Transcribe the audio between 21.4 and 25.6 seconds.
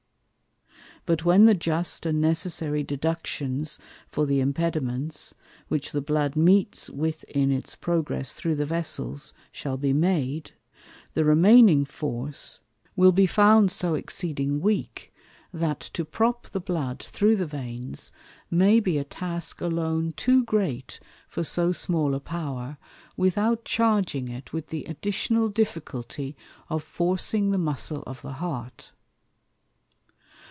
so small a Power, without charging it with the additional